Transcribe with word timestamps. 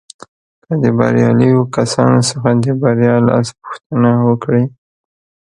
که 0.63 0.73
د 0.83 0.85
برياليو 0.99 1.61
کسانو 1.75 2.19
څخه 2.29 2.49
د 2.63 2.65
بريا 2.81 3.15
راز 3.27 3.47
پوښتنه 3.61 4.11
وکړئ. 4.27 4.65